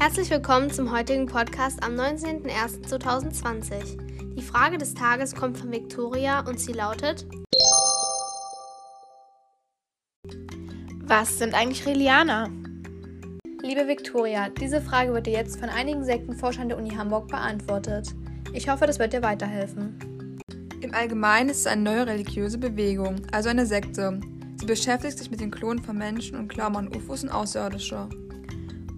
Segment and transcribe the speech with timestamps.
[0.00, 4.36] Herzlich willkommen zum heutigen Podcast am 19.01.2020.
[4.36, 7.26] Die Frage des Tages kommt von Victoria und sie lautet:
[11.00, 12.48] Was sind eigentlich Relianer?
[13.60, 18.14] Liebe Victoria, diese Frage wird dir jetzt von einigen Sektenforschern der Uni Hamburg beantwortet.
[18.52, 20.38] Ich hoffe, das wird dir weiterhelfen.
[20.80, 24.20] Im Allgemeinen ist es eine neue religiöse Bewegung, also eine Sekte.
[24.60, 28.08] Sie beschäftigt sich mit den Klonen von Menschen und glauben an UFOs und Außerirdische.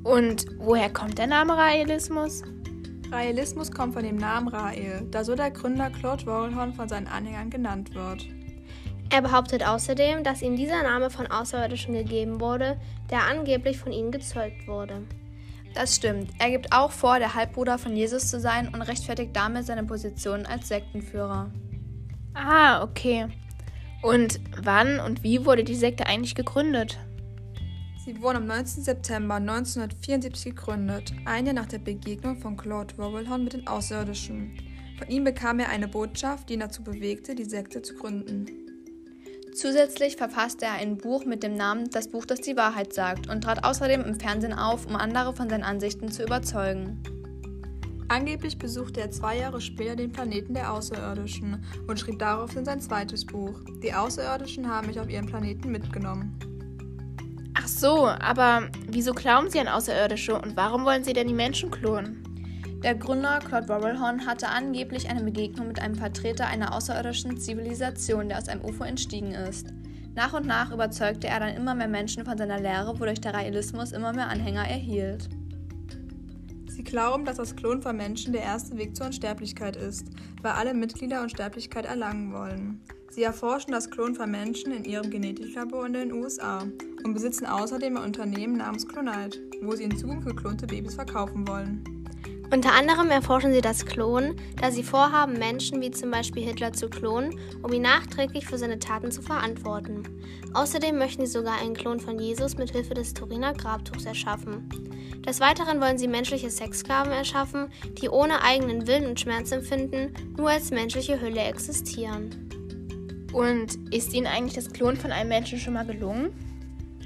[0.03, 2.43] Und woher kommt der Name Raelismus?
[3.11, 7.51] Raelismus kommt von dem Namen Rael, da so der Gründer Claude Warholhorn von seinen Anhängern
[7.51, 8.25] genannt wird.
[9.13, 14.13] Er behauptet außerdem, dass ihm dieser Name von Außerirdischen gegeben wurde, der angeblich von ihnen
[14.13, 15.03] gezeugt wurde.
[15.75, 16.31] Das stimmt.
[16.39, 20.47] Er gibt auch vor, der Halbbruder von Jesus zu sein und rechtfertigt damit seine Position
[20.47, 21.51] als Sektenführer.
[22.35, 23.27] Ah, okay.
[24.03, 26.99] Und wann und wie wurde die Sekte eigentlich gegründet?
[28.13, 28.83] Sie wurde am 19.
[28.83, 34.59] September 1974 gegründet, ein Jahr nach der Begegnung von Claude Warholhorn mit den Außerirdischen.
[34.99, 38.47] Von ihm bekam er eine Botschaft, die ihn dazu bewegte, die Sekte zu gründen.
[39.55, 43.43] Zusätzlich verfasste er ein Buch mit dem Namen Das Buch, das die Wahrheit sagt und
[43.43, 47.01] trat außerdem im Fernsehen auf, um andere von seinen Ansichten zu überzeugen.
[48.09, 53.25] Angeblich besuchte er zwei Jahre später den Planeten der Außerirdischen und schrieb daraufhin sein zweites
[53.25, 53.61] Buch.
[53.85, 56.50] Die Außerirdischen haben mich auf ihren Planeten mitgenommen.
[57.81, 62.23] So, aber wieso glauben Sie an Außerirdische und warum wollen Sie denn die Menschen klonen?
[62.85, 68.37] Der Gründer Claude Warrelhorn hatte angeblich eine Begegnung mit einem Vertreter einer außerirdischen Zivilisation, der
[68.37, 69.69] aus einem UFO entstiegen ist.
[70.15, 73.93] Nach und nach überzeugte er dann immer mehr Menschen von seiner Lehre, wodurch der Realismus
[73.93, 75.31] immer mehr Anhänger erhielt.
[76.67, 80.05] Sie glauben, dass das Klonen von Menschen der erste Weg zur Unsterblichkeit ist,
[80.43, 82.83] weil alle Mitglieder Unsterblichkeit erlangen wollen.
[83.11, 86.63] Sie erforschen das Klonen von Menschen in ihrem Genetiklabor in den USA
[87.03, 91.83] und besitzen außerdem ein Unternehmen namens Clonite, wo sie in Zukunft geklonte Babys verkaufen wollen.
[92.53, 96.89] Unter anderem erforschen sie das Klonen, da sie vorhaben, Menschen wie zum Beispiel Hitler zu
[96.89, 100.03] klonen, um ihn nachträglich für seine Taten zu verantworten.
[100.55, 104.69] Außerdem möchten sie sogar einen Klon von Jesus mit Hilfe des Turiner Grabtuchs erschaffen.
[105.27, 107.69] Des Weiteren wollen sie menschliche Sexsklaven erschaffen,
[108.01, 112.50] die ohne eigenen Willen und Schmerzempfinden nur als menschliche Hülle existieren.
[113.33, 116.31] Und ist Ihnen eigentlich das Klonen von einem Menschen schon mal gelungen?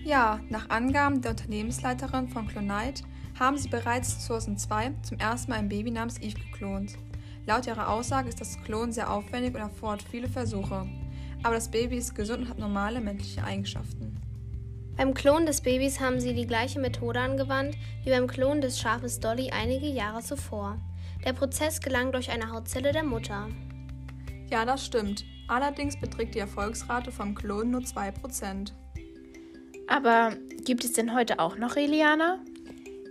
[0.04, 3.04] Ja, nach Angaben der Unternehmensleiterin von Clonite
[3.38, 6.96] haben sie bereits 2002 zum ersten Mal ein Baby namens Eve geklont.
[7.46, 10.86] Laut ihrer Aussage ist das Klonen sehr aufwendig und erfordert viele Versuche.
[11.42, 14.20] Aber das Baby ist gesund und hat normale menschliche Eigenschaften.
[14.96, 19.20] Beim Klon des Babys haben sie die gleiche Methode angewandt wie beim Klon des Schafes
[19.20, 20.78] Dolly einige Jahre zuvor.
[21.24, 23.48] Der Prozess gelang durch eine Hautzelle der Mutter.
[24.50, 25.24] Ja, das stimmt.
[25.48, 28.72] Allerdings beträgt die Erfolgsrate vom Klonen nur 2%.
[29.86, 30.32] Aber
[30.64, 32.40] gibt es denn heute auch noch Relianer?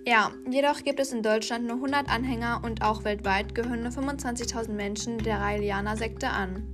[0.06, 4.72] Ja, jedoch gibt es in Deutschland nur 100 Anhänger und auch weltweit gehören nur 25.000
[4.72, 6.68] Menschen der Raelianer-Sekte an.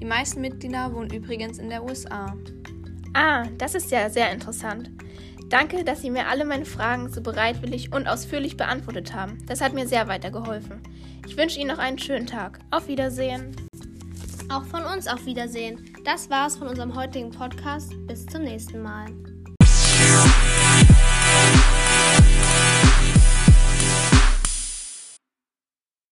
[0.00, 2.34] Die meisten Mitglieder wohnen übrigens in der USA.
[3.14, 4.90] Ah, das ist ja sehr interessant.
[5.48, 9.38] Danke, dass Sie mir alle meine Fragen so bereitwillig und ausführlich beantwortet haben.
[9.46, 10.80] Das hat mir sehr weitergeholfen.
[11.26, 12.58] Ich wünsche Ihnen noch einen schönen Tag.
[12.70, 13.54] Auf Wiedersehen.
[14.52, 15.82] Auch von uns auf Wiedersehen.
[16.04, 17.94] Das war's von unserem heutigen Podcast.
[18.06, 19.06] Bis zum nächsten Mal.